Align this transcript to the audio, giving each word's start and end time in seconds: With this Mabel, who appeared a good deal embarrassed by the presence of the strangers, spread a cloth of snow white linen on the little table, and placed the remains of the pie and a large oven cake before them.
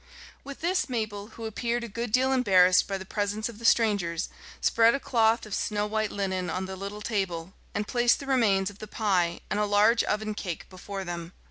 With 0.43 0.61
this 0.61 0.89
Mabel, 0.89 1.27
who 1.37 1.45
appeared 1.45 1.83
a 1.83 1.87
good 1.87 2.11
deal 2.11 2.33
embarrassed 2.33 2.87
by 2.87 2.97
the 2.97 3.05
presence 3.05 3.47
of 3.49 3.59
the 3.59 3.65
strangers, 3.65 4.29
spread 4.59 4.95
a 4.95 4.99
cloth 4.99 5.45
of 5.45 5.53
snow 5.53 5.85
white 5.85 6.11
linen 6.11 6.49
on 6.49 6.65
the 6.65 6.75
little 6.75 7.03
table, 7.03 7.53
and 7.75 7.87
placed 7.87 8.19
the 8.19 8.25
remains 8.25 8.71
of 8.71 8.79
the 8.79 8.87
pie 8.87 9.41
and 9.51 9.59
a 9.59 9.65
large 9.67 10.03
oven 10.05 10.33
cake 10.33 10.67
before 10.71 11.03
them. 11.03 11.33